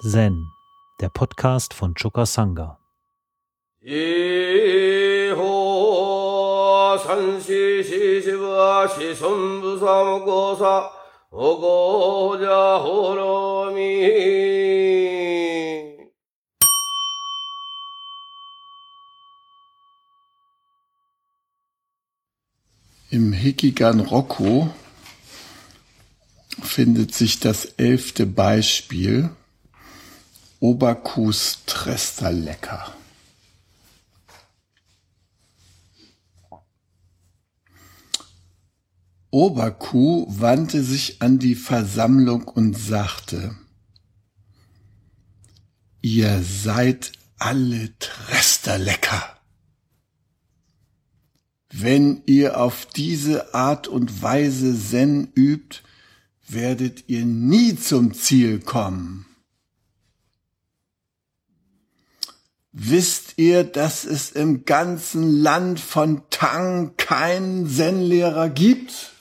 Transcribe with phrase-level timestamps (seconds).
[0.00, 0.50] Zen,
[1.00, 2.78] der Podcast von Chukasanga.
[23.10, 24.68] Im Hikigan Rokko
[26.62, 29.30] findet sich das elfte Beispiel
[30.64, 32.96] Oberkuhs Tresterlecker.
[39.30, 43.54] Oberkuh wandte sich an die Versammlung und sagte,
[46.00, 49.36] ihr seid alle Tresterlecker.
[51.74, 55.82] Wenn ihr auf diese Art und Weise Zen übt,
[56.48, 59.26] werdet ihr nie zum Ziel kommen.
[62.86, 69.12] Wisst ihr, dass es im ganzen Land von Tang keinen Zen-Lehrer gibt?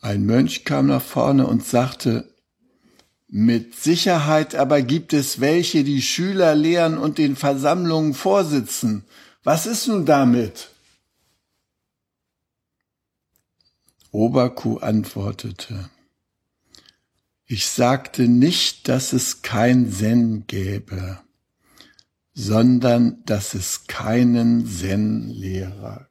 [0.00, 2.32] Ein Mönch kam nach vorne und sagte,
[3.26, 9.04] mit Sicherheit aber gibt es welche, die Schüler lehren und den Versammlungen vorsitzen.
[9.42, 10.70] Was ist nun damit?
[14.12, 15.90] Oberkuh antwortete,
[17.50, 21.18] ich sagte nicht, dass es kein Zen gäbe,
[22.34, 26.07] sondern dass es keinen Zen-Lehrer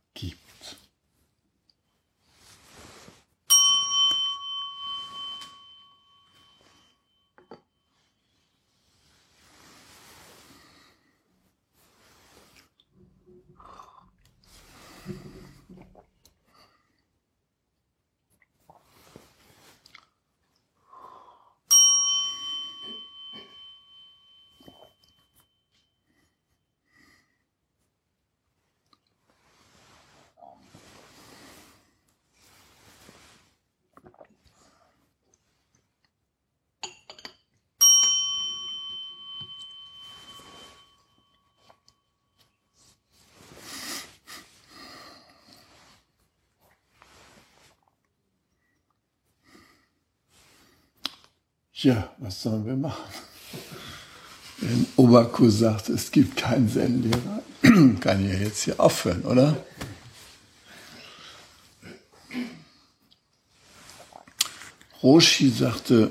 [51.80, 53.04] Ja, was sollen wir machen?
[54.58, 57.43] Wenn Oberkuh sagt, es gibt keinen Zen-Lehrer,
[57.99, 59.64] kann ich ja jetzt hier aufhören, oder?
[65.04, 66.10] Roshi sagte,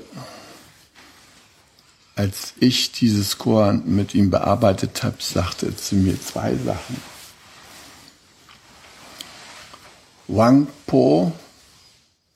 [2.15, 7.01] als ich dieses Koran mit ihm bearbeitet habe, sagte er zu mir zwei Sachen.
[10.29, 11.33] Wang Po,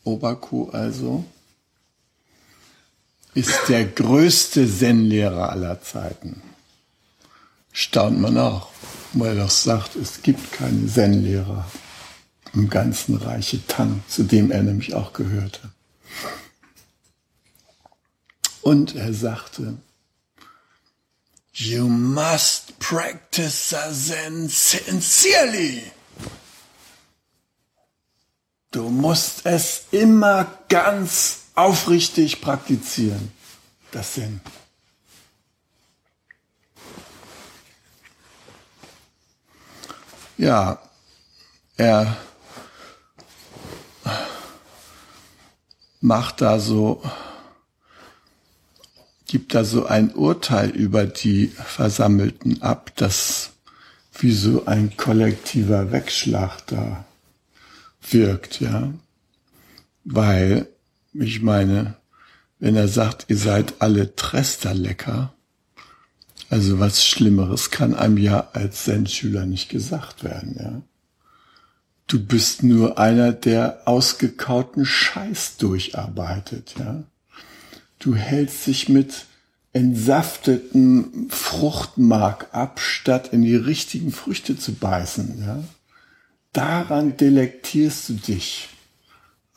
[0.03, 1.23] Oberkuh also,
[3.33, 6.41] ist der größte Zen-Lehrer aller Zeiten.
[7.71, 8.69] Staunt man auch,
[9.13, 11.69] weil er doch sagt, es gibt keinen Zen-Lehrer
[12.53, 15.71] im ganzen Reiche Tang, zu dem er nämlich auch gehörte.
[18.61, 19.77] Und er sagte,
[21.53, 25.83] You must practice Zen sincerely.
[28.71, 33.31] Du musst es immer ganz aufrichtig praktizieren.
[33.91, 34.41] Das Sinn.
[40.37, 40.81] Ja,
[41.77, 42.17] er
[45.99, 47.03] macht da so,
[49.27, 53.51] gibt da so ein Urteil über die Versammelten ab, das
[54.17, 57.05] wie so ein kollektiver Wegschlag da
[58.09, 58.91] wirkt, ja.
[60.03, 60.67] Weil
[61.13, 61.95] ich meine,
[62.59, 65.33] wenn er sagt, ihr seid alle Tresterlecker,
[66.49, 70.81] also was Schlimmeres kann einem ja als Zen-Schüler nicht gesagt werden, ja.
[72.07, 77.03] Du bist nur einer, der ausgekauten Scheiß durcharbeitet, ja.
[77.99, 79.25] Du hältst dich mit
[79.73, 85.63] entsaftetem Fruchtmark ab, statt in die richtigen Früchte zu beißen, ja.
[86.53, 88.67] Daran delektierst du dich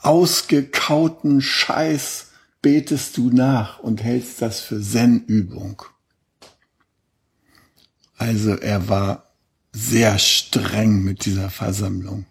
[0.04, 2.28] ausgekauten Scheiß
[2.62, 5.82] betest du nach und hältst das für Zen-Übung.
[8.16, 9.24] Also er war
[9.72, 12.26] sehr streng mit dieser Versammlung.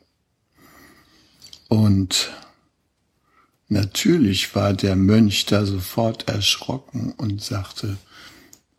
[1.68, 2.32] Und
[3.68, 7.98] natürlich war der Mönch da sofort erschrocken und sagte,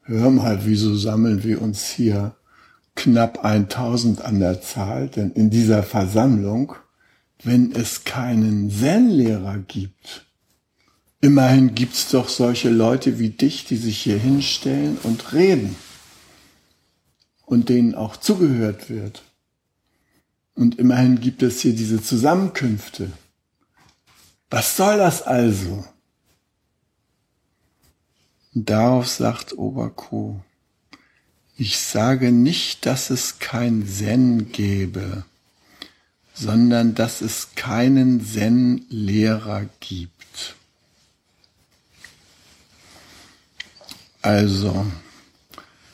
[0.03, 2.37] hör mal, wieso sammeln wir uns hier
[2.95, 5.09] knapp 1000 an der Zahl?
[5.09, 6.75] Denn in dieser Versammlung
[7.45, 10.27] wenn es keinen Zen-Lehrer gibt.
[11.21, 15.77] Immerhin gibt's doch solche Leute wie dich, die sich hier hinstellen und reden
[17.47, 19.23] und denen auch zugehört wird.
[20.55, 23.11] Und immerhin gibt es hier diese Zusammenkünfte.
[24.51, 25.85] Was soll das also?
[28.55, 30.41] Und darauf sagt Oberkuh,
[31.57, 35.25] ich sage nicht, dass es kein Zen gäbe,
[36.35, 40.57] sondern dass es keinen Zen-Lehrer gibt.
[44.21, 44.87] Also,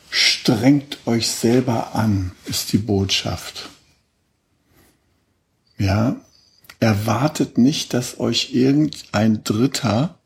[0.08, 3.68] strengt euch selber an, ist die Botschaft.
[5.76, 6.16] Ja,
[6.78, 10.18] erwartet nicht, dass euch irgendein Dritter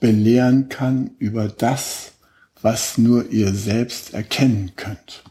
[0.00, 2.12] belehren kann über das,
[2.62, 5.22] was nur ihr selbst erkennen könnt.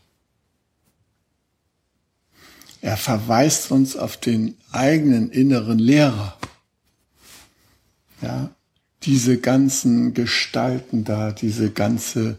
[2.85, 6.37] Er verweist uns auf den eigenen inneren Lehrer.
[8.21, 8.51] Ja,
[9.01, 12.37] diese ganzen Gestalten da, diese ganze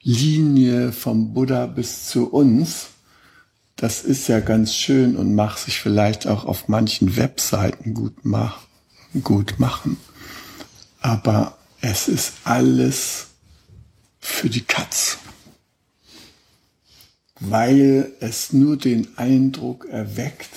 [0.00, 2.90] Linie vom Buddha bis zu uns,
[3.74, 8.60] das ist ja ganz schön und macht sich vielleicht auch auf manchen Webseiten gut, mach,
[9.24, 9.96] gut machen.
[11.00, 13.26] Aber es ist alles
[14.20, 15.18] für die Katz,
[17.40, 20.50] weil es nur den Eindruck erweckt,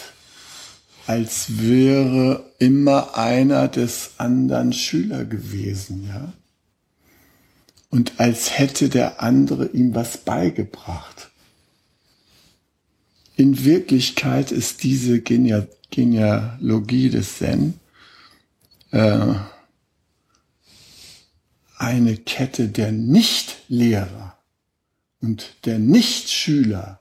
[1.08, 6.34] als wäre immer einer des anderen Schüler gewesen, ja.
[7.90, 11.30] Und als hätte der andere ihm was beigebracht.
[13.36, 17.80] In Wirklichkeit ist diese Genealogie des Zen
[18.92, 19.36] äh,
[21.78, 24.33] eine Kette der Nichtlehrer
[25.24, 27.00] und der Nichtschüler.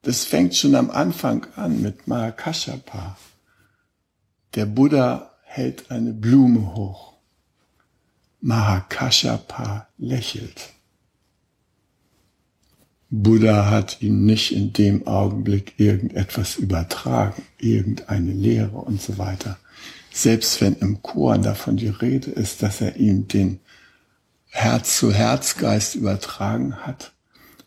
[0.00, 3.16] Das fängt schon am Anfang an mit Mahakashapa.
[4.54, 7.12] Der Buddha hält eine Blume hoch.
[8.40, 10.70] Mahakashapa lächelt.
[13.10, 19.58] Buddha hat ihm nicht in dem Augenblick irgendetwas übertragen, irgendeine Lehre und so weiter
[20.12, 23.60] selbst wenn im Chor davon die Rede ist, dass er ihm den
[24.54, 27.12] Herz zu Herzgeist übertragen hat,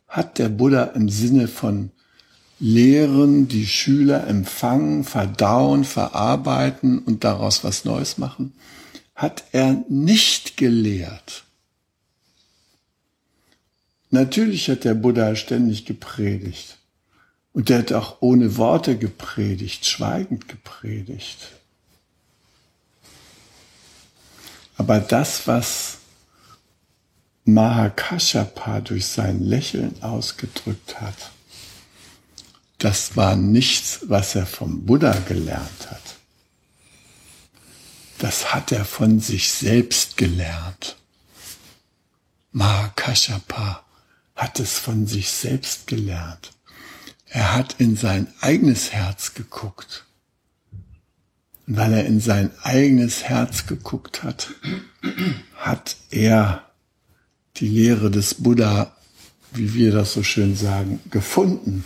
[0.08, 1.92] hat der Buddha im Sinne von
[2.60, 8.54] Lehren, die Schüler empfangen, verdauen, verarbeiten und daraus was Neues machen,
[9.16, 11.44] hat er nicht gelehrt.
[14.12, 16.78] Natürlich hat der Buddha ständig gepredigt.
[17.52, 21.52] Und er hat auch ohne Worte gepredigt, schweigend gepredigt.
[24.78, 25.98] Aber das, was
[27.46, 31.32] Mahakashapa durch sein Lächeln ausgedrückt hat,
[32.78, 36.02] das war nichts, was er vom Buddha gelernt hat.
[38.18, 40.98] Das hat er von sich selbst gelernt.
[42.52, 43.84] Mahakashapa
[44.36, 46.52] hat es von sich selbst gelernt.
[47.28, 50.06] Er hat in sein eigenes Herz geguckt
[51.68, 54.50] weil er in sein eigenes Herz geguckt hat,
[55.56, 56.70] hat er
[57.58, 58.96] die Lehre des Buddha,
[59.54, 61.84] wie wir das so schön sagen, gefunden,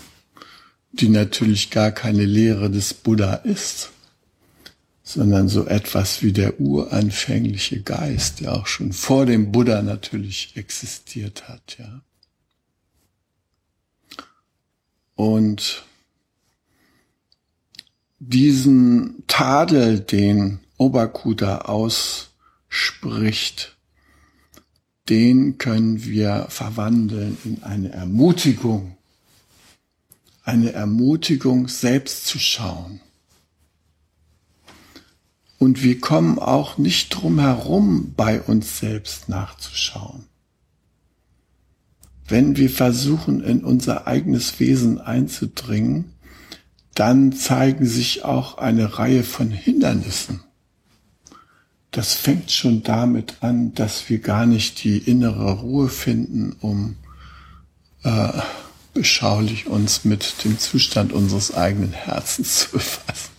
[0.91, 3.91] die natürlich gar keine Lehre des Buddha ist,
[5.03, 11.47] sondern so etwas wie der uranfängliche Geist, der auch schon vor dem Buddha natürlich existiert
[11.47, 12.01] hat, ja.
[15.15, 15.83] Und
[18.19, 22.29] diesen Tadel, den Oberkuda ausspricht,
[25.09, 28.95] den können wir verwandeln in eine Ermutigung.
[30.43, 33.01] Eine Ermutigung, selbst zu schauen.
[35.57, 40.25] Und wir kommen auch nicht drum herum, bei uns selbst nachzuschauen.
[42.27, 46.13] Wenn wir versuchen, in unser eigenes Wesen einzudringen,
[46.93, 50.41] dann zeigen sich auch eine Reihe von Hindernissen.
[51.91, 56.97] Das fängt schon damit an, dass wir gar nicht die innere Ruhe finden, um
[58.03, 58.29] äh,
[58.93, 63.31] beschaulich uns mit dem Zustand unseres eigenen Herzens zu befassen.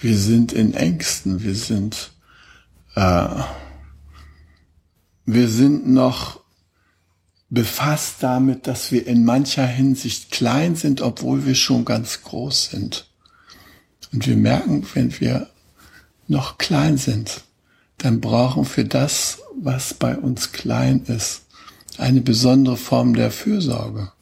[0.00, 2.10] Wir sind in Ängsten, wir sind,
[2.96, 3.28] äh,
[5.24, 6.40] wir sind noch
[7.48, 13.06] befasst damit, dass wir in mancher Hinsicht klein sind, obwohl wir schon ganz groß sind.
[14.12, 15.51] Und wir merken, wenn wir
[16.28, 17.42] noch klein sind,
[17.98, 21.42] dann brauchen wir das, was bei uns klein ist,
[21.98, 24.12] eine besondere Form der Fürsorge,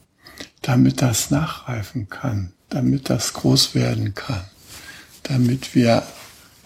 [0.61, 4.43] damit das nachreifen kann, damit das groß werden kann,
[5.23, 6.03] damit wir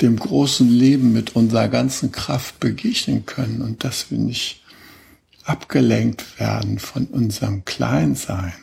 [0.02, 4.62] dem großen Leben mit unserer ganzen Kraft begegnen können und dass wir nicht
[5.44, 8.54] abgelenkt werden von unserem Kleinsein.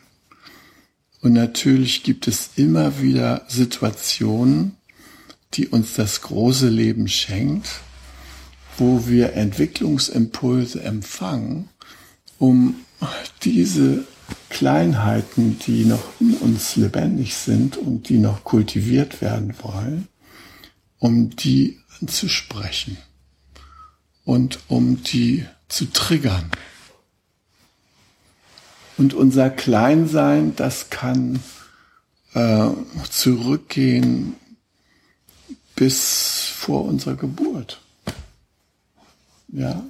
[1.21, 4.77] Und natürlich gibt es immer wieder Situationen,
[5.55, 7.69] die uns das große Leben schenkt,
[8.79, 11.69] wo wir Entwicklungsimpulse empfangen,
[12.39, 12.77] um
[13.43, 14.05] diese
[14.49, 20.09] Kleinheiten, die noch in uns lebendig sind und die noch kultiviert werden wollen,
[20.99, 22.97] um die anzusprechen
[24.25, 26.51] und um die zu triggern.
[28.97, 31.41] Und unser Kleinsein, das kann
[32.35, 32.69] äh,
[33.11, 34.35] zurückgehen
[35.83, 37.81] bis vor unserer Geburt.
[39.49, 39.83] Ja,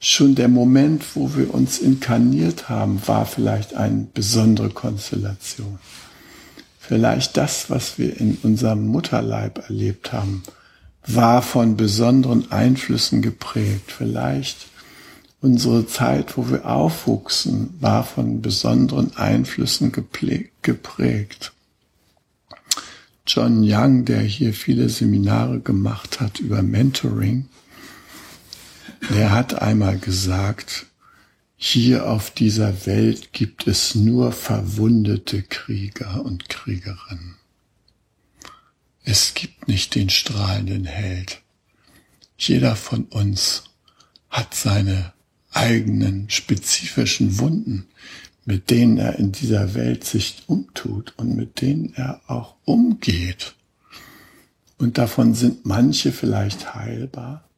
[0.00, 5.78] schon der Moment, wo wir uns inkarniert haben, war vielleicht eine besondere Konstellation.
[6.80, 10.42] Vielleicht das, was wir in unserem Mutterleib erlebt haben,
[11.06, 13.92] war von besonderen Einflüssen geprägt.
[13.96, 14.66] Vielleicht
[15.40, 21.53] unsere Zeit, wo wir aufwuchsen, war von besonderen Einflüssen geprägt.
[23.26, 27.48] John Young, der hier viele Seminare gemacht hat über Mentoring,
[29.10, 30.86] der hat einmal gesagt,
[31.56, 37.36] hier auf dieser Welt gibt es nur verwundete Krieger und Kriegerinnen.
[39.04, 41.40] Es gibt nicht den strahlenden Held.
[42.36, 43.64] Jeder von uns
[44.28, 45.14] hat seine
[45.50, 47.86] eigenen spezifischen Wunden,
[48.46, 53.54] mit denen er in dieser Welt sich umtut und mit denen er auch umgeht.
[54.78, 57.48] Und davon sind manche vielleicht heilbar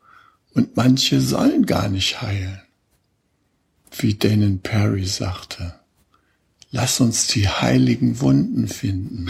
[0.55, 2.61] und manche sollen gar nicht heilen.
[3.99, 5.75] Wie Danon Perry sagte,
[6.71, 9.29] lass uns die heiligen Wunden finden.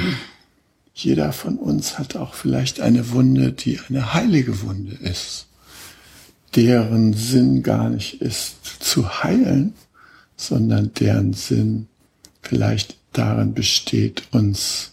[0.95, 5.47] Jeder von uns hat auch vielleicht eine Wunde, die eine heilige Wunde ist,
[6.55, 9.75] deren Sinn gar nicht ist zu heilen,
[10.37, 11.89] sondern deren Sinn
[12.43, 14.93] vielleicht darin besteht, uns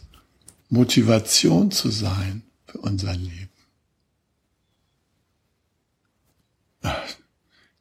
[0.69, 3.49] Motivation zu sein für unser Leben.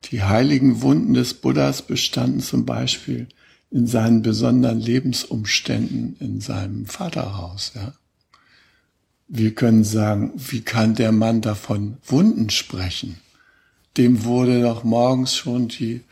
[0.05, 3.29] Die heiligen Wunden des Buddhas bestanden zum Beispiel
[3.71, 7.73] in seinen besonderen Lebensumständen in seinem Vaterhaus.
[7.75, 7.95] Ja.
[9.29, 13.17] Wir können sagen, wie kann der Mann davon Wunden sprechen?
[13.97, 16.03] Dem wurde doch morgens schon die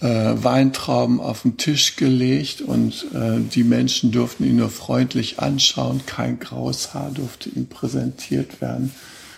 [0.00, 6.02] äh, Weintrauben auf den Tisch gelegt und äh, die Menschen durften ihn nur freundlich anschauen,
[6.06, 8.92] kein graues Haar durfte ihm präsentiert werden,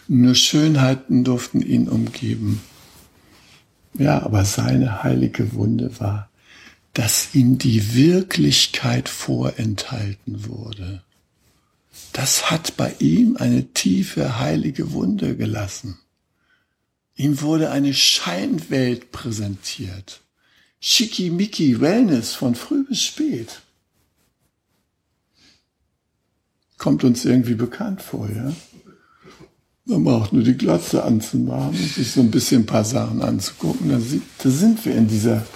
[0.09, 2.61] nur Schönheiten durften ihn umgeben.
[3.95, 6.29] Ja, aber seine heilige Wunde war,
[6.95, 11.03] dass ihm die Wirklichkeit vorenthalten wurde.
[12.12, 15.99] Das hat bei ihm eine tiefe heilige Wunde gelassen.
[17.15, 20.23] Ihm wurde eine Scheinwelt präsentiert.
[20.80, 23.61] Schickimicki Wellness von früh bis spät.
[26.76, 28.52] Kommt uns irgendwie bekannt vor, ja?
[29.85, 33.88] Man braucht nur die Glotze anzumachen und sich so ein bisschen ein paar Sachen anzugucken.
[33.88, 33.99] Da,
[34.42, 35.47] da sind wir in dieser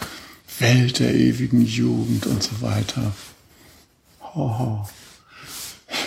[0.59, 3.12] Welt der ewigen Jugend und so weiter.
[4.35, 4.87] Ho,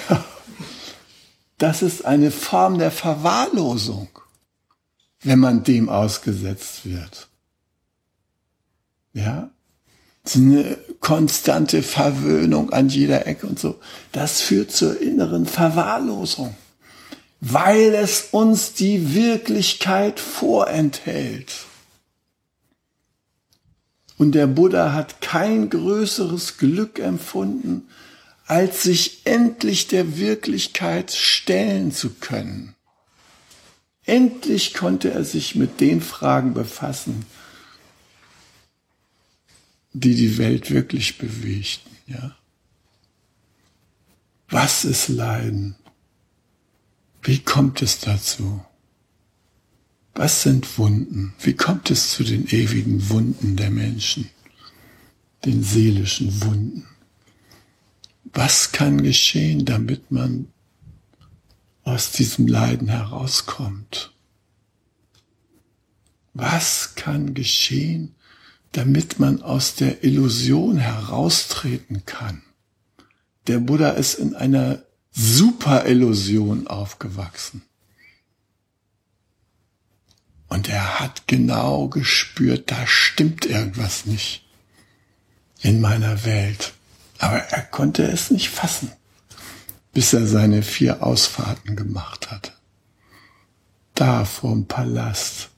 [0.10, 0.26] Ja.
[1.58, 4.10] Das ist eine Form der Verwahrlosung,
[5.22, 7.30] wenn man dem ausgesetzt wird.
[9.16, 9.50] Ja,
[10.36, 13.80] eine konstante Verwöhnung an jeder Ecke und so.
[14.12, 16.56] Das führt zur inneren Verwahrlosung
[17.48, 21.54] weil es uns die Wirklichkeit vorenthält.
[24.18, 27.88] Und der Buddha hat kein größeres Glück empfunden,
[28.48, 32.74] als sich endlich der Wirklichkeit stellen zu können.
[34.06, 37.28] Endlich konnte er sich mit den Fragen befassen,
[39.96, 42.36] die die Welt wirklich bewegten, ja.
[44.50, 45.76] Was ist Leiden?
[47.24, 48.64] Wie kommt es dazu?
[50.14, 51.34] Was sind Wunden?
[51.40, 54.30] Wie kommt es zu den ewigen Wunden der Menschen,
[55.46, 56.86] den seelischen Wunden?
[58.26, 60.50] Was kann geschehen, damit man
[61.84, 64.14] aus diesem Leiden herauskommt?
[66.34, 68.15] Was kann geschehen,
[68.78, 72.42] damit man aus der Illusion heraustreten kann?
[73.48, 77.62] Der Buddha ist in einer Superillusion aufgewachsen.
[80.48, 84.46] Und er hat genau gespürt, da stimmt irgendwas nicht
[85.62, 86.74] in meiner Welt.
[87.18, 88.92] Aber er konnte es nicht fassen.
[89.96, 92.52] bis er seine vier Ausfahrten gemacht hatte.
[93.94, 95.50] Da vorm Palast,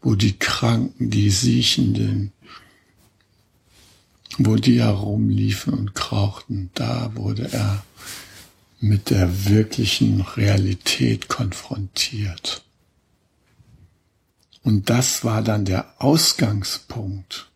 [0.00, 2.32] wo die Kranken, die Siechenden,
[4.38, 7.82] wo die herumliefen und krauchten, da wurde er
[8.80, 12.62] mit der wirklichen Realität konfrontiert.
[14.62, 17.50] Und das war dann der Ausgangspunkt,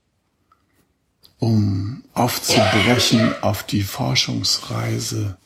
[1.38, 5.36] um aufzubrechen auf die Forschungsreise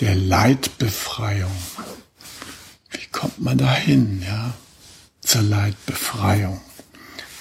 [0.00, 1.54] der Leidbefreiung.
[2.90, 4.54] Wie kommt man dahin, ja,
[5.20, 6.60] zur Leidbefreiung?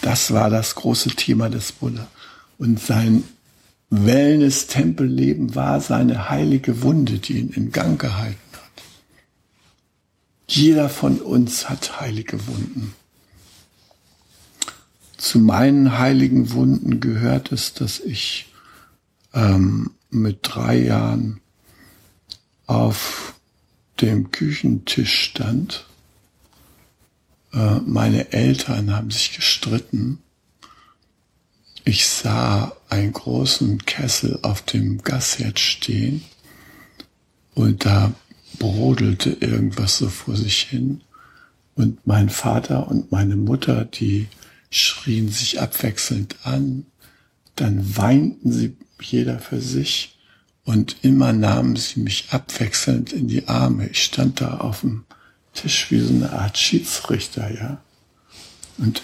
[0.01, 2.07] Das war das große Thema des Buddha.
[2.57, 3.23] Und sein
[3.89, 8.83] Wellness-Tempelleben war seine heilige Wunde, die ihn in Gang gehalten hat.
[10.47, 12.95] Jeder von uns hat heilige Wunden.
[15.17, 18.51] Zu meinen heiligen Wunden gehört es, dass ich
[19.33, 21.39] ähm, mit drei Jahren
[22.65, 23.35] auf
[24.01, 25.85] dem Küchentisch stand.
[27.53, 30.22] Äh, meine Eltern haben sich gestritten
[31.85, 36.23] ich sah einen großen Kessel auf dem Gasherd stehen
[37.53, 38.13] und da
[38.59, 41.01] brodelte irgendwas so vor sich hin.
[41.75, 44.27] Und mein Vater und meine Mutter, die
[44.69, 46.85] schrien sich abwechselnd an.
[47.55, 50.17] Dann weinten sie jeder für sich
[50.65, 53.87] und immer nahmen sie mich abwechselnd in die Arme.
[53.87, 55.03] Ich stand da auf dem
[55.53, 57.81] Tisch wie so eine Art Schiedsrichter, ja.
[58.77, 59.01] Und,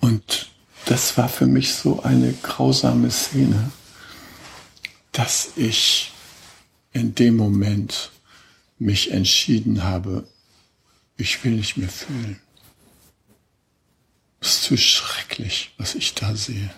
[0.00, 0.50] und
[0.86, 3.70] das war für mich so eine grausame Szene,
[5.12, 6.12] dass ich
[6.92, 8.10] in dem Moment
[8.78, 10.24] mich entschieden habe,
[11.16, 12.40] ich will nicht mehr fühlen.
[14.40, 16.70] Es ist zu schrecklich, was ich da sehe.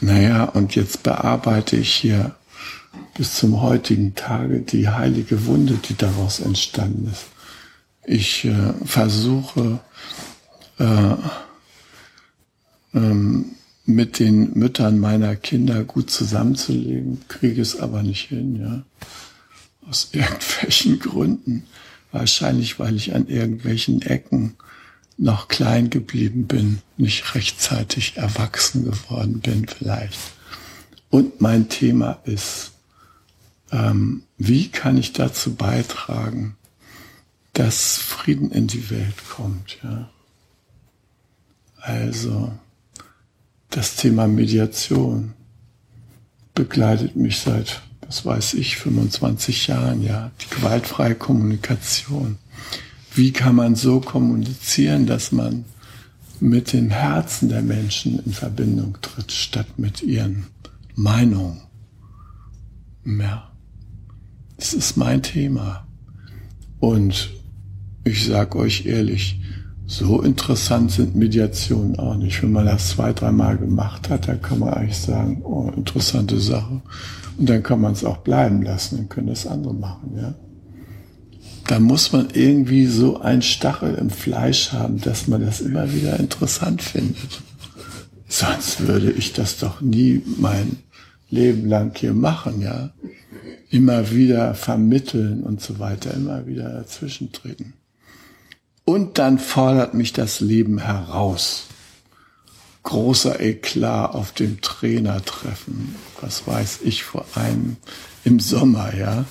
[0.00, 2.34] Naja, und jetzt bearbeite ich hier
[3.16, 7.26] bis zum heutigen Tage die heilige Wunde, die daraus entstanden ist.
[8.06, 9.80] Ich äh, versuche,
[10.78, 11.14] äh,
[12.94, 13.46] ähm,
[13.86, 18.82] mit den Müttern meiner Kinder gut zusammenzuleben, kriege es aber nicht hin, ja.
[19.88, 21.64] Aus irgendwelchen Gründen.
[22.12, 24.54] Wahrscheinlich, weil ich an irgendwelchen Ecken
[25.16, 30.18] noch klein geblieben bin, nicht rechtzeitig erwachsen geworden bin vielleicht.
[31.10, 32.72] Und mein Thema ist,
[33.70, 36.56] ähm, wie kann ich dazu beitragen,
[37.52, 40.10] dass Frieden in die Welt kommt, ja.
[41.76, 42.52] Also,
[43.74, 45.34] das Thema Mediation
[46.54, 50.30] begleitet mich seit, was weiß ich, 25 Jahren, ja.
[50.40, 52.38] Die gewaltfreie Kommunikation.
[53.14, 55.64] Wie kann man so kommunizieren, dass man
[56.38, 60.46] mit dem Herzen der Menschen in Verbindung tritt, statt mit ihren
[60.94, 61.60] Meinungen?
[63.04, 63.50] Ja.
[64.56, 65.88] Das ist mein Thema.
[66.78, 67.30] Und
[68.04, 69.40] ich sag euch ehrlich,
[69.86, 72.42] so interessant sind Mediationen auch nicht.
[72.42, 76.80] Wenn man das zwei, dreimal gemacht hat, dann kann man eigentlich sagen, oh, interessante Sache.
[77.36, 80.34] Und dann kann man es auch bleiben lassen, dann können das andere machen, ja.
[81.66, 86.20] Da muss man irgendwie so ein Stachel im Fleisch haben, dass man das immer wieder
[86.20, 87.40] interessant findet.
[88.28, 90.76] Sonst würde ich das doch nie mein
[91.30, 92.90] Leben lang hier machen, ja.
[93.70, 97.74] Immer wieder vermitteln und so weiter, immer wieder dazwischen treten.
[98.84, 101.66] Und dann fordert mich das Leben heraus.
[102.82, 105.94] Großer Eklat auf dem Trainertreffen.
[106.20, 107.76] Was weiß ich vor einem
[108.24, 109.24] im Sommer, ja.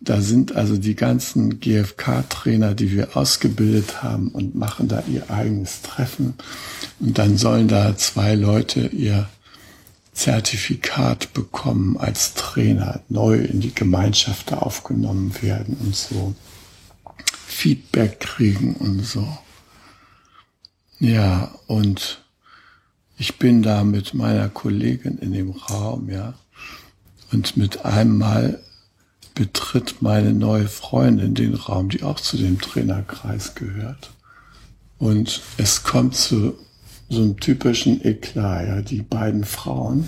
[0.00, 5.80] Da sind also die ganzen GFK-Trainer, die wir ausgebildet haben und machen da ihr eigenes
[5.80, 6.34] Treffen.
[7.00, 9.26] Und dann sollen da zwei Leute ihr
[10.12, 16.34] Zertifikat bekommen als Trainer, neu in die Gemeinschaft aufgenommen werden und so.
[17.56, 19.26] Feedback kriegen und so.
[20.98, 22.22] Ja, und
[23.16, 26.34] ich bin da mit meiner Kollegin in dem Raum, ja,
[27.32, 28.62] und mit einem Mal
[29.34, 34.10] betritt meine neue Freundin den Raum, die auch zu dem Trainerkreis gehört.
[34.98, 36.58] Und es kommt zu
[37.08, 40.06] so einem typischen Eklat, ja, die beiden Frauen,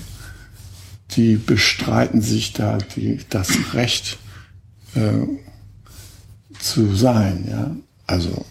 [1.12, 4.18] die bestreiten sich da die, das Recht,
[4.94, 5.26] äh,
[6.60, 7.76] zu sein, ja.
[8.06, 8.44] Also,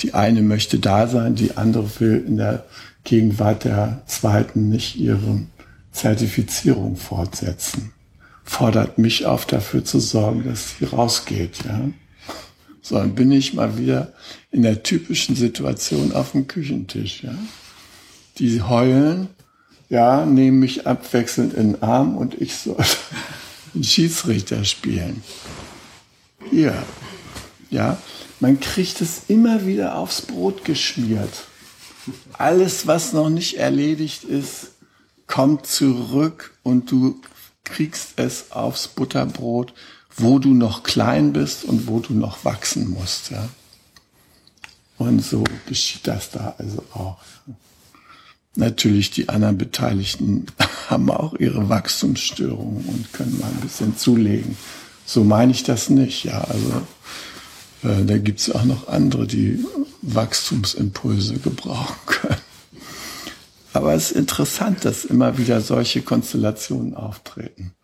[0.00, 2.66] die eine möchte da sein, die andere will in der
[3.04, 5.42] Gegenwart der zweiten nicht ihre
[5.92, 7.92] Zertifizierung fortsetzen.
[8.44, 11.88] Fordert mich auf, dafür zu sorgen, dass sie rausgeht, ja.
[12.80, 14.12] So, dann bin ich mal wieder
[14.50, 17.34] in der typischen Situation auf dem Küchentisch, ja.
[18.38, 19.28] Die heulen
[19.88, 22.76] ja, nehmen mich abwechselnd in den Arm und ich soll
[23.84, 25.22] Schiedsrichter spielen.
[26.50, 26.82] Hier,
[27.70, 27.98] ja,
[28.40, 31.46] man kriegt es immer wieder aufs Brot geschmiert.
[32.32, 34.72] Alles, was noch nicht erledigt ist,
[35.26, 37.20] kommt zurück und du
[37.64, 39.74] kriegst es aufs Butterbrot,
[40.16, 43.30] wo du noch klein bist und wo du noch wachsen musst.
[43.30, 43.48] Ja?
[44.96, 47.18] Und so geschieht das da also auch.
[48.58, 50.46] Natürlich, die anderen Beteiligten
[50.88, 54.56] haben auch ihre Wachstumsstörungen und können mal ein bisschen zulegen.
[55.06, 56.24] So meine ich das nicht.
[56.24, 56.82] Ja, also
[57.84, 59.64] äh, da gibt's auch noch andere, die
[60.02, 62.40] Wachstumsimpulse gebrauchen können.
[63.74, 67.74] Aber es ist interessant, dass immer wieder solche Konstellationen auftreten.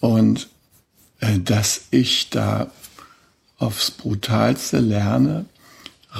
[0.00, 0.48] Und
[1.20, 2.72] äh, dass ich da
[3.56, 5.44] aufs Brutalste lerne,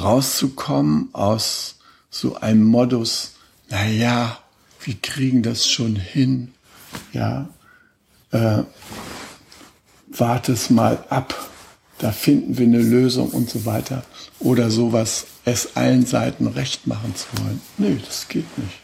[0.00, 3.32] rauszukommen aus so einem Modus,
[3.68, 4.38] na ja,
[4.80, 6.52] wir kriegen das schon hin,
[7.12, 7.48] ja,
[8.30, 8.62] äh,
[10.08, 11.50] warte es mal ab,
[11.98, 14.04] da finden wir eine Lösung und so weiter.
[14.38, 17.60] Oder sowas, es allen Seiten recht machen zu wollen.
[17.78, 18.80] Nee, das geht nicht.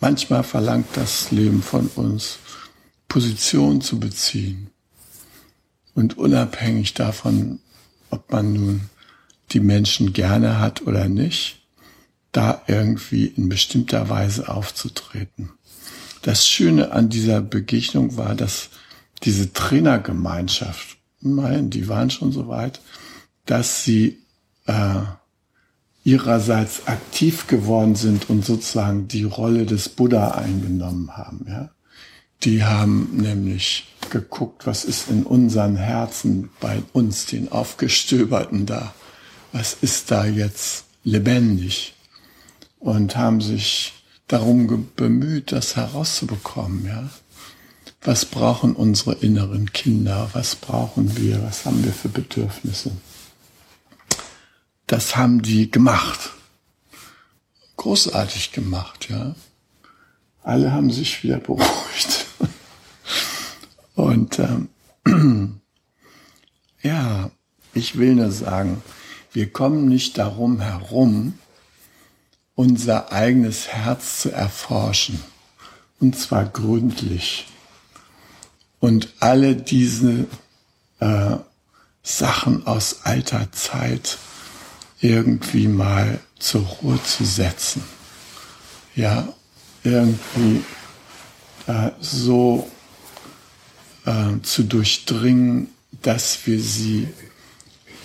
[0.00, 2.38] Manchmal verlangt das Leben von uns,
[3.08, 4.70] Position zu beziehen.
[5.94, 7.60] Und unabhängig davon,
[8.10, 8.90] ob man nun
[9.54, 11.60] die Menschen gerne hat oder nicht,
[12.32, 15.50] da irgendwie in bestimmter Weise aufzutreten.
[16.22, 18.70] Das Schöne an dieser Begegnung war, dass
[19.22, 22.80] diese Trainergemeinschaft, immerhin, die waren schon so weit,
[23.46, 24.18] dass sie
[24.66, 25.02] äh,
[26.02, 31.46] ihrerseits aktiv geworden sind und sozusagen die Rolle des Buddha eingenommen haben.
[31.48, 31.70] Ja?
[32.42, 38.92] Die haben nämlich geguckt, was ist in unseren Herzen bei uns, den Aufgestöberten da,
[39.54, 41.94] was ist da jetzt lebendig
[42.80, 43.92] und haben sich
[44.26, 46.84] darum bemüht, das herauszubekommen.
[46.86, 47.08] Ja?
[48.02, 50.28] Was brauchen unsere inneren Kinder?
[50.32, 51.40] Was brauchen wir?
[51.44, 52.90] Was haben wir für Bedürfnisse?
[54.88, 56.30] Das haben die gemacht.
[57.76, 59.36] Großartig gemacht, ja.
[60.42, 62.26] Alle haben sich wieder beruhigt.
[63.94, 64.68] Und ähm,
[66.82, 67.30] ja,
[67.72, 68.82] ich will nur sagen,
[69.34, 71.38] wir kommen nicht darum herum,
[72.54, 75.20] unser eigenes Herz zu erforschen.
[75.98, 77.46] Und zwar gründlich.
[78.78, 80.26] Und alle diese
[81.00, 81.36] äh,
[82.04, 84.18] Sachen aus alter Zeit
[85.00, 87.82] irgendwie mal zur Ruhe zu setzen.
[88.94, 89.28] Ja,
[89.82, 90.62] irgendwie
[91.66, 92.70] äh, so
[94.04, 97.08] äh, zu durchdringen, dass wir sie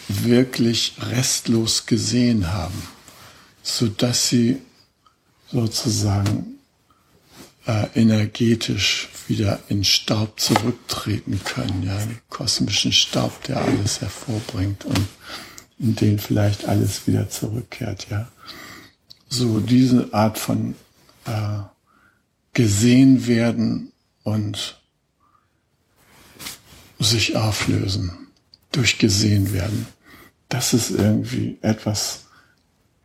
[0.10, 2.82] wirklich restlos gesehen haben,
[3.62, 4.58] so dass sie
[5.52, 6.60] sozusagen
[7.68, 11.98] äh, energetisch wieder in Staub zurücktreten können, ja,
[12.30, 15.08] kosmischen Staub, der alles hervorbringt und
[15.78, 18.28] in den vielleicht alles wieder zurückkehrt, ja.
[19.30, 20.74] So diese Art von
[21.26, 21.60] äh,
[22.54, 23.92] gesehen werden
[24.24, 24.82] und
[26.98, 28.28] sich auflösen,
[28.72, 29.86] durch gesehen werden.
[30.50, 32.26] Das ist irgendwie etwas,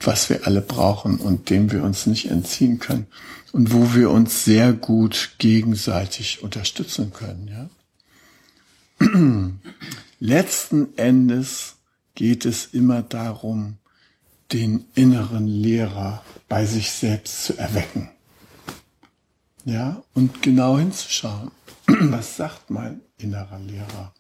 [0.00, 3.06] was wir alle brauchen und dem wir uns nicht entziehen können
[3.52, 7.70] und wo wir uns sehr gut gegenseitig unterstützen können.
[9.00, 9.08] Ja?
[10.20, 11.76] Letzten Endes
[12.14, 13.76] geht es immer darum,
[14.52, 18.10] den inneren Lehrer bei sich selbst zu erwecken.
[19.64, 21.50] Ja, und genau hinzuschauen.
[21.86, 24.12] Was sagt mein innerer Lehrer?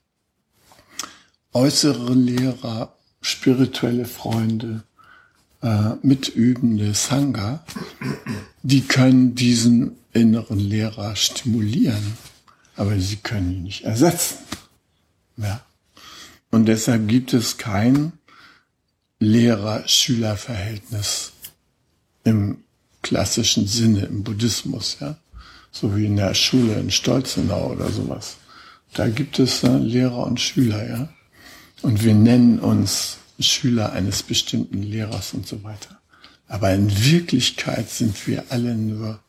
[1.52, 4.84] Äußere Lehrer, spirituelle Freunde,
[5.62, 7.64] äh, mitübende Sangha,
[8.62, 12.18] die können diesen inneren Lehrer stimulieren,
[12.76, 14.36] aber sie können ihn nicht ersetzen.
[15.38, 15.62] Ja.
[16.50, 18.12] Und deshalb gibt es kein
[19.20, 21.32] Lehrer-Schüler-Verhältnis
[22.24, 22.58] im
[23.00, 25.16] klassischen Sinne im Buddhismus, ja,
[25.72, 28.36] so wie in der Schule in Stolzenau oder sowas.
[28.92, 31.08] Da gibt es äh, Lehrer und Schüler, ja,
[31.84, 36.00] und wir nennen uns Schüler eines bestimmten Lehrers und so weiter.
[36.48, 39.20] Aber in Wirklichkeit sind wir alle nur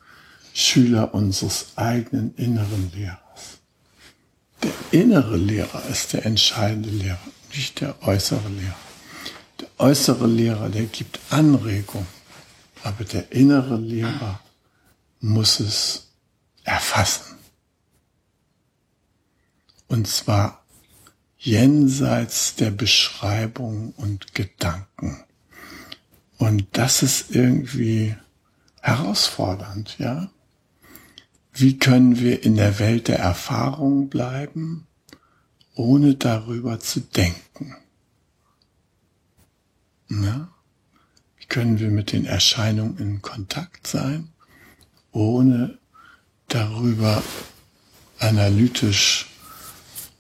[0.54, 3.60] Schüler unseres eigenen inneren Lehrers.
[4.64, 7.20] Der innere Lehrer ist der entscheidende Lehrer,
[7.54, 8.76] nicht der äußere Lehrer.
[9.60, 12.08] Der äußere Lehrer, der gibt Anregung,
[12.84, 14.40] aber der innere Lehrer
[15.20, 16.08] muss es
[16.64, 17.36] erfassen.
[19.88, 20.65] Und zwar
[21.46, 25.24] jenseits der Beschreibung und Gedanken.
[26.38, 28.16] Und das ist irgendwie
[28.82, 30.32] herausfordernd, ja.
[31.54, 34.88] Wie können wir in der Welt der Erfahrung bleiben,
[35.76, 37.76] ohne darüber zu denken?
[40.10, 40.50] Ja?
[41.38, 44.30] Wie können wir mit den Erscheinungen in Kontakt sein,
[45.12, 45.78] ohne
[46.48, 47.24] darüber
[48.18, 49.28] analytisch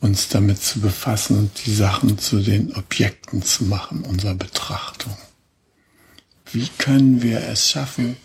[0.06, 5.18] uns damit zu befassen und die Sachen zu den Objekten zu machen unserer Betrachtung.
[6.52, 8.15] Wie können wir es schaffen,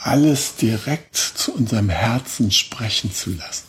[0.00, 3.68] alles direkt zu unserem Herzen sprechen zu lassen?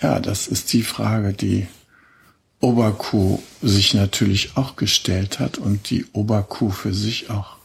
[0.00, 1.66] Ja, das ist die Frage, die
[2.60, 7.56] Oberkuh sich natürlich auch gestellt hat und die Oberkuh für sich auch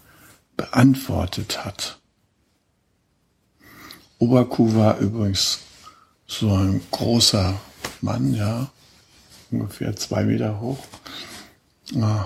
[0.57, 1.99] beantwortet hat.
[4.17, 5.59] Oberkuh war übrigens
[6.25, 7.59] so ein großer
[8.05, 8.71] Mann, ja,
[9.49, 10.85] ungefähr zwei Meter hoch,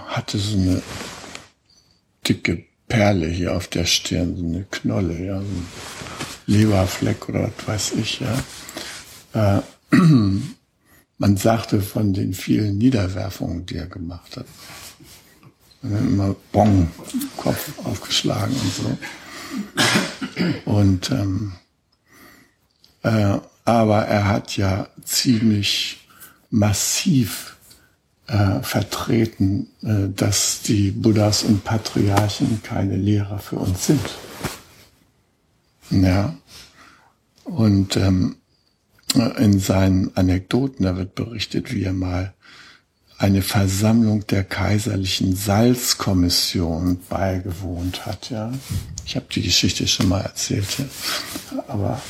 [0.10, 0.82] hatte so eine
[2.28, 5.68] dicke Perle hier auf der Stirn, so eine Knolle, ja, so ein
[6.48, 8.44] Leberfleck oder was weiß ich, ja.
[9.34, 9.62] Äh,
[11.18, 14.48] man sagte von den vielen Niederwerfungen, die er gemacht hat.
[15.82, 16.92] Man hat immer Bong,
[17.38, 18.98] Kopf aufgeschlagen und so.
[20.66, 21.54] Und ähm,
[23.04, 23.38] äh,
[23.72, 26.08] aber er hat ja ziemlich
[26.50, 27.58] massiv
[28.28, 34.10] äh, vertreten, äh, dass die Buddhas und Patriarchen keine Lehrer für uns sind.
[35.90, 36.36] Ja.
[37.44, 38.36] Und ähm,
[39.38, 42.34] in seinen Anekdoten, da wird berichtet, wie er mal
[43.18, 48.30] eine Versammlung der kaiserlichen Salzkommission beigewohnt hat.
[48.30, 48.52] Ja,
[49.06, 51.64] ich habe die Geschichte schon mal erzählt, ja.
[51.68, 52.02] aber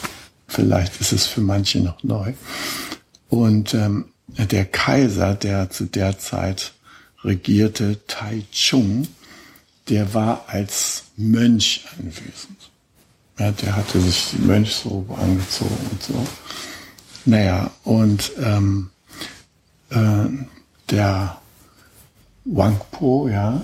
[0.49, 2.33] vielleicht ist es für manche noch neu.
[3.29, 6.73] Und ähm, der Kaiser, der zu der Zeit
[7.23, 9.07] regierte, Tai Chung,
[9.87, 12.69] der war als Mönch anwesend.
[13.37, 16.27] Ja, der hatte sich die Mönchsrobe angezogen und so.
[17.25, 18.89] Naja, und ähm,
[19.89, 20.25] äh,
[20.89, 21.37] der
[22.45, 23.61] Wangpo, ja,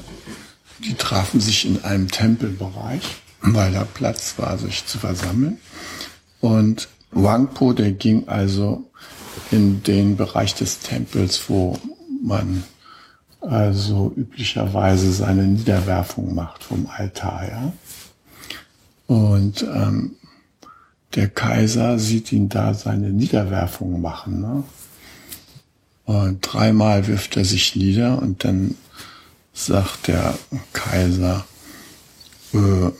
[0.79, 3.03] die trafen sich in einem Tempelbereich,
[3.41, 5.59] weil da Platz war, sich zu versammeln.
[6.45, 8.85] Und Wangpo, der ging also
[9.49, 11.75] in den Bereich des Tempels, wo
[12.21, 12.63] man
[13.41, 17.73] also üblicherweise seine Niederwerfung macht vom Altar, ja.
[19.07, 20.17] Und ähm,
[21.15, 24.41] der Kaiser sieht ihn da seine Niederwerfung machen.
[24.41, 24.63] Ne?
[26.05, 28.75] Und dreimal wirft er sich nieder und dann
[29.51, 30.37] sagt der
[30.73, 31.43] Kaiser,
[32.53, 32.91] äh,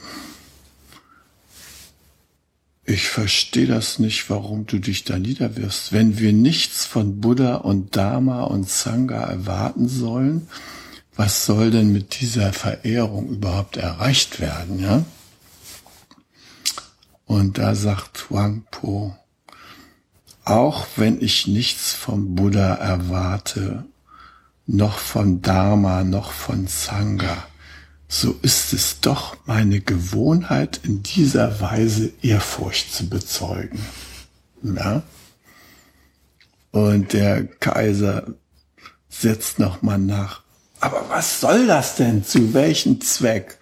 [2.85, 5.91] ich verstehe das nicht, warum du dich da niederwirfst.
[5.91, 10.47] Wenn wir nichts von Buddha und Dharma und Sangha erwarten sollen,
[11.15, 15.03] was soll denn mit dieser Verehrung überhaupt erreicht werden, ja?
[17.25, 19.15] Und da sagt Wang Po,
[20.43, 23.85] auch wenn ich nichts vom Buddha erwarte,
[24.67, 27.47] noch von Dharma, noch von Sangha,
[28.07, 33.79] so ist es doch meine Gewohnheit, in dieser Weise Ehrfurcht zu bezeugen.
[34.61, 35.03] Ja?
[36.71, 38.27] Und der Kaiser
[39.09, 40.41] setzt nochmal nach.
[40.81, 42.23] Aber was soll das denn?
[42.23, 43.57] Zu welchem Zweck?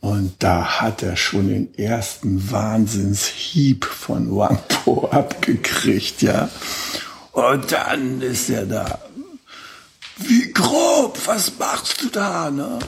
[0.00, 6.50] Und da hat er schon den ersten Wahnsinnshieb von Wangpo abgekriegt, ja.
[7.32, 8.98] Und dann ist er da.
[10.18, 12.78] Wie grob, was machst du da, ne?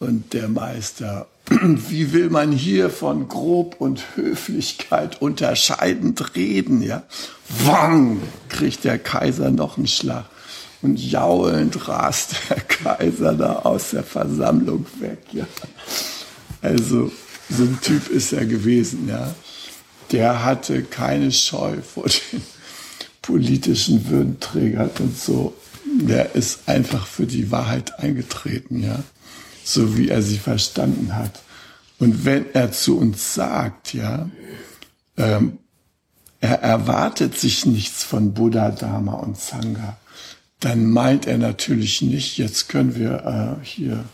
[0.00, 7.02] Und der Meister, wie will man hier von grob und Höflichkeit unterscheidend reden, ja?
[7.64, 10.26] Wang, kriegt der Kaiser noch einen Schlag.
[10.82, 15.46] Und jaulend rast der Kaiser da aus der Versammlung weg, ja.
[16.62, 17.10] Also
[17.50, 19.34] so ein Typ ist er gewesen, ja.
[20.12, 22.42] Der hatte keine Scheu vor den
[23.22, 25.54] politischen Würdenträgern und so.
[25.84, 29.02] Der ist einfach für die Wahrheit eingetreten, ja.
[29.68, 31.42] So wie er sie verstanden hat.
[31.98, 34.30] Und wenn er zu uns sagt, ja,
[35.18, 35.58] ähm,
[36.40, 39.98] er erwartet sich nichts von Buddha, Dharma und Sangha,
[40.60, 44.04] dann meint er natürlich nicht, jetzt können wir äh, hier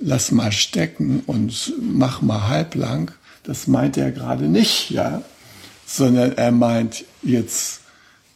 [0.00, 3.10] lass mal stecken und mach mal halblang,
[3.42, 5.22] das meint er gerade nicht, ja,
[5.86, 7.80] sondern er meint jetzt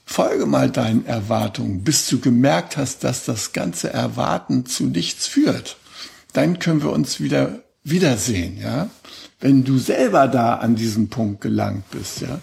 [0.05, 5.77] folge mal deinen Erwartungen, bis du gemerkt hast, dass das ganze Erwarten zu nichts führt.
[6.33, 8.91] Dann können wir uns wieder wiedersehen, ja,
[9.41, 12.41] wenn du selber da an diesem Punkt gelangt bist, ja.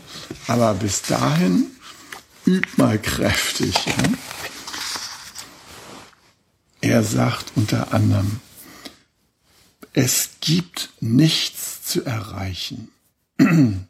[0.48, 1.68] Aber bis dahin
[2.46, 3.94] üb mal kräftig, ja.
[6.82, 8.40] Er sagt unter anderem,
[9.94, 12.90] Es gibt nichts zu erreichen.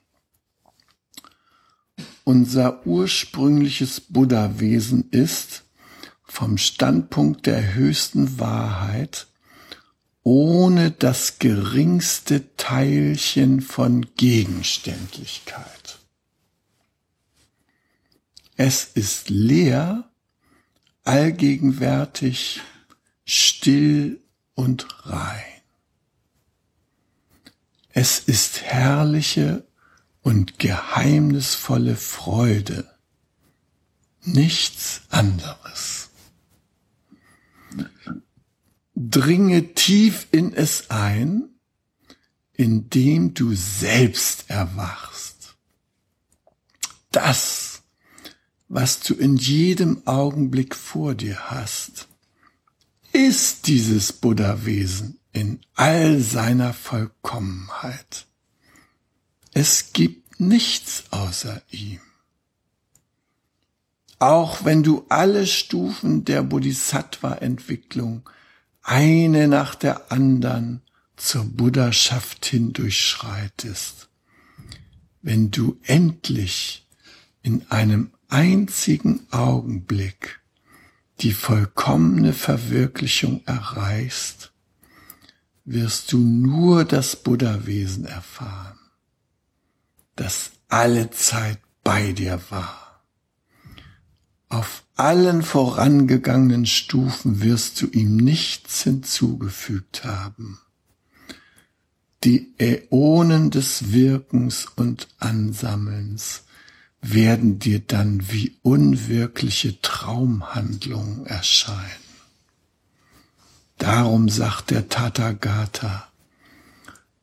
[2.24, 5.64] Unser ursprüngliches Buddha-Wesen ist
[6.24, 9.29] vom Standpunkt der höchsten Wahrheit
[10.30, 15.98] ohne das geringste Teilchen von Gegenständlichkeit.
[18.56, 20.08] Es ist leer,
[21.04, 22.62] allgegenwärtig,
[23.26, 24.22] still
[24.54, 25.42] und rein.
[27.90, 29.66] Es ist herrliche
[30.22, 32.88] und geheimnisvolle Freude,
[34.22, 36.10] nichts anderes.
[39.02, 41.48] Dringe tief in es ein,
[42.52, 45.56] indem du selbst erwachst.
[47.10, 47.84] Das,
[48.68, 52.10] was du in jedem Augenblick vor dir hast,
[53.14, 58.26] ist dieses Buddha-Wesen in all seiner Vollkommenheit.
[59.54, 62.02] Es gibt nichts außer ihm.
[64.20, 68.30] Auch wenn du alle Stufen der Bodhisattva-Entwicklung
[68.90, 70.82] eine nach der anderen
[71.16, 74.10] zur Buddhaschaft hin durchschreitest,
[75.22, 76.88] wenn du endlich
[77.42, 80.40] in einem einzigen Augenblick
[81.22, 84.54] die vollkommene Verwirklichung erreichst,
[85.66, 88.80] wirst du nur das Buddha-Wesen erfahren
[90.20, 92.89] das alle Zeit bei dir war.
[94.50, 100.60] Auf allen vorangegangenen Stufen wirst du ihm nichts hinzugefügt haben.
[102.24, 106.44] Die Äonen des Wirkens und Ansammelns
[107.02, 112.10] werden dir dann wie unwirkliche Traumhandlungen erscheinen.
[113.78, 116.10] Darum sagt der Tathagata,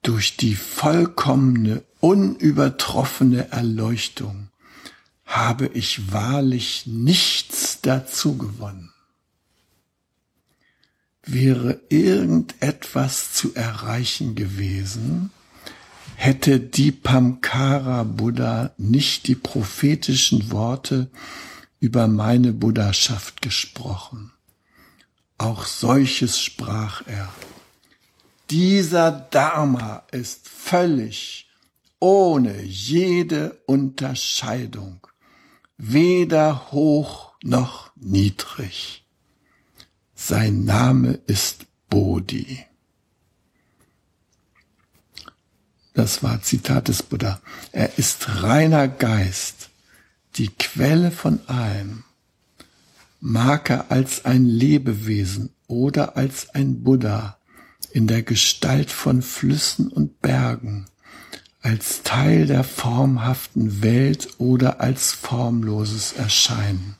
[0.02, 4.48] durch die vollkommene unübertroffene Erleuchtung
[5.26, 8.92] habe ich wahrlich nichts dazu gewonnen.
[11.22, 15.30] Wäre irgendetwas zu erreichen gewesen,
[16.14, 21.10] hätte Dipamkara Buddha nicht die prophetischen Worte
[21.80, 24.32] über meine Buddhaschaft gesprochen.
[25.38, 27.28] Auch solches sprach er.
[28.50, 31.48] Dieser Dharma ist völlig
[31.98, 35.06] ohne jede Unterscheidung,
[35.78, 39.04] weder hoch noch niedrig.
[40.14, 42.64] Sein Name ist Bodhi.
[45.94, 47.40] Das war Zitat des Buddha.
[47.72, 49.70] Er ist reiner Geist,
[50.34, 52.04] die Quelle von allem.
[53.20, 57.38] Mag er als ein Lebewesen oder als ein Buddha
[57.92, 60.86] in der Gestalt von Flüssen und Bergen
[61.66, 66.94] als Teil der formhaften Welt oder als formloses Erscheinen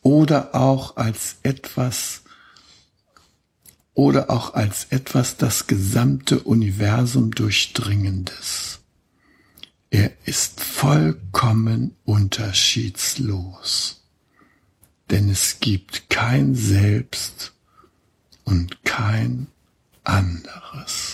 [0.00, 2.22] oder auch als etwas
[3.92, 8.78] oder auch als etwas das gesamte Universum durchdringendes.
[9.90, 14.04] Er ist vollkommen unterschiedslos,
[15.10, 17.52] denn es gibt kein Selbst
[18.44, 19.48] und kein
[20.04, 21.13] anderes.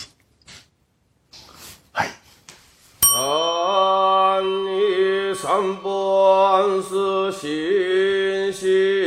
[3.12, 9.00] 男女三班是星星。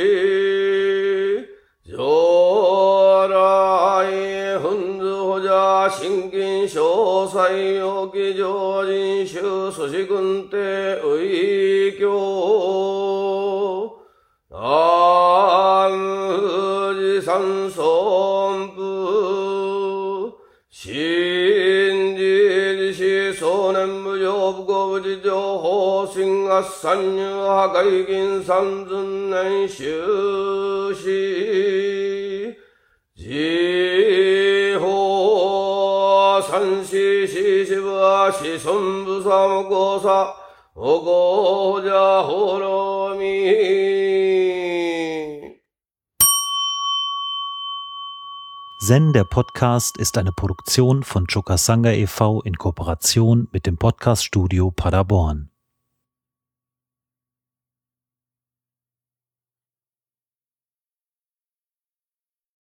[26.52, 32.56] 合参入破壊銀三尊年終始
[33.14, 40.34] 自法三四四四は子孫部三五差
[40.74, 43.98] おごじゃほろみ
[48.80, 52.40] Zen, der Podcast, ist eine Produktion von Chokasanga e.V.
[52.42, 55.50] in Kooperation mit dem Podcaststudio Paderborn.